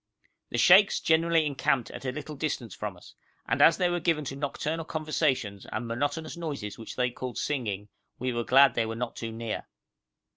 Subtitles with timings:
[0.49, 3.13] The sheikhs generally encamped at a little distance from us,
[3.47, 7.87] and as they were given to nocturnal conversations and monotonous noises which they called singing,
[8.17, 9.67] we were glad they were not too near.